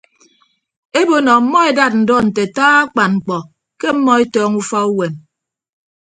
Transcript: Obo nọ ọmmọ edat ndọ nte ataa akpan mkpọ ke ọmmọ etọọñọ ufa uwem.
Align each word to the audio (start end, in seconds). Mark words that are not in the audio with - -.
Obo 0.99 1.15
nọ 1.25 1.31
ọmmọ 1.39 1.57
edat 1.69 1.93
ndọ 2.01 2.15
nte 2.25 2.41
ataa 2.47 2.75
akpan 2.83 3.11
mkpọ 3.17 3.37
ke 3.79 3.87
ọmmọ 3.93 4.11
etọọñọ 4.23 4.57
ufa 4.61 4.79
uwem. 4.91 5.13